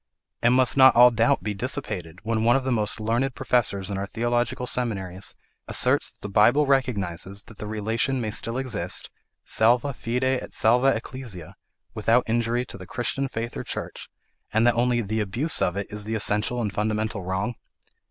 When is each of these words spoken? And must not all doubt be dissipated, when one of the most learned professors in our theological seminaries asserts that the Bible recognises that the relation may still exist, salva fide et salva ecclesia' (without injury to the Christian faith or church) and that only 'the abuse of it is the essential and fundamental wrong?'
And 0.41 0.55
must 0.55 0.75
not 0.77 0.95
all 0.95 1.11
doubt 1.11 1.43
be 1.43 1.53
dissipated, 1.53 2.21
when 2.23 2.43
one 2.43 2.55
of 2.55 2.63
the 2.63 2.71
most 2.71 2.99
learned 2.99 3.35
professors 3.35 3.91
in 3.91 3.99
our 3.99 4.07
theological 4.07 4.65
seminaries 4.65 5.35
asserts 5.67 6.09
that 6.09 6.21
the 6.21 6.27
Bible 6.27 6.65
recognises 6.65 7.43
that 7.43 7.59
the 7.59 7.67
relation 7.67 8.19
may 8.19 8.31
still 8.31 8.57
exist, 8.57 9.11
salva 9.45 9.93
fide 9.93 10.23
et 10.23 10.53
salva 10.53 10.87
ecclesia' 10.95 11.53
(without 11.93 12.23
injury 12.27 12.65
to 12.65 12.79
the 12.79 12.87
Christian 12.87 13.27
faith 13.27 13.55
or 13.55 13.63
church) 13.63 14.09
and 14.51 14.65
that 14.65 14.73
only 14.73 15.01
'the 15.01 15.19
abuse 15.19 15.61
of 15.61 15.77
it 15.77 15.85
is 15.91 16.03
the 16.03 16.15
essential 16.15 16.63
and 16.63 16.73
fundamental 16.73 17.21
wrong?' 17.23 17.53